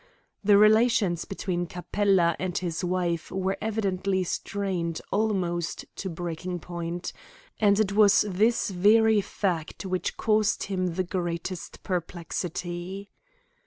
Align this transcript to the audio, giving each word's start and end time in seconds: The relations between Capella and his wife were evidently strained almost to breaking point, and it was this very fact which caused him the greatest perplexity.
The 0.43 0.57
relations 0.57 1.25
between 1.25 1.67
Capella 1.67 2.35
and 2.39 2.57
his 2.57 2.83
wife 2.83 3.29
were 3.29 3.55
evidently 3.61 4.23
strained 4.23 4.99
almost 5.11 5.85
to 5.97 6.09
breaking 6.09 6.57
point, 6.59 7.13
and 7.59 7.79
it 7.79 7.91
was 7.91 8.25
this 8.27 8.71
very 8.71 9.21
fact 9.21 9.85
which 9.85 10.17
caused 10.17 10.63
him 10.63 10.95
the 10.95 11.03
greatest 11.03 11.83
perplexity. 11.83 13.11